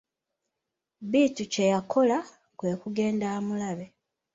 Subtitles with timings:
[1.11, 2.17] Bittu kye yakola,
[2.57, 3.85] kwe kugenda amulabe.